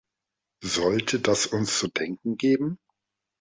Sollte 0.63 1.19
das 1.19 1.45
uns 1.45 1.77
zu 1.77 1.87
denken 1.87 2.35
geben? 2.35 2.79